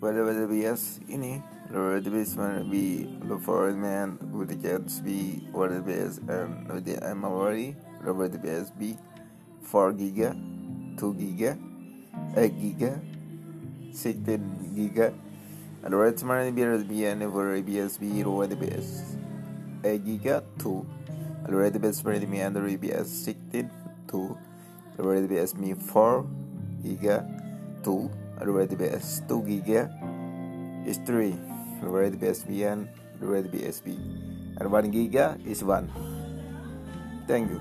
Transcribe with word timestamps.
pada 0.00 0.44
bias 0.48 0.98
ini 1.06 1.44
Lalu 1.70 2.02
the 2.02 2.10
best 2.10 2.34
man 2.34 2.66
be 2.66 3.06
foreign 3.46 3.78
man 3.78 4.18
with 4.34 4.50
the 4.50 4.58
cats 4.58 4.98
be 4.98 5.38
the 5.54 5.78
best 5.78 6.18
and 6.26 6.66
with 6.66 6.82
the 6.82 6.98
Lalu 8.02 8.26
the 8.26 8.42
best 8.42 8.74
be 8.74 8.98
4 9.62 9.94
giga 9.94 10.34
2 10.98 11.14
giga 11.14 11.54
8 12.34 12.50
giga 12.58 12.98
16 13.94 14.74
giga. 14.74 15.14
And 15.86 15.94
the 15.94 15.96
right 15.96 16.18
man 16.26 16.50
be 16.58 16.66
be 16.90 17.06
and 17.06 17.22
over 17.22 17.54
ABS 17.54 18.02
be 18.02 18.18
the 18.50 18.58
best 18.58 19.14
8 19.86 20.02
giga 20.02 20.42
2 20.58 21.46
and 21.46 21.54
the 21.70 21.78
best 21.78 22.02
man 22.02 22.18
me 22.26 22.42
and 22.42 22.56
the 22.56 22.66
ABS 22.66 23.06
16 23.06 23.70
2 24.10 24.38
the 24.98 25.30
best 25.30 25.54
me 25.54 25.78
4 25.78 26.26
giga 26.82 27.24
2 27.84 28.10
and 28.40 28.68
the 28.68 28.76
best 28.76 29.28
2 29.28 29.44
giga 29.44 29.88
is 30.88 30.98
3 31.04 31.36
Red 31.84 32.16
BSB 32.20 32.64
and 32.64 32.88
Red 33.20 33.52
BSB 33.52 33.96
and 34.56 34.66
1 34.72 34.92
giga 34.92 35.36
is 35.44 35.62
1 35.64 35.88
thank 37.28 37.50
you 37.52 37.60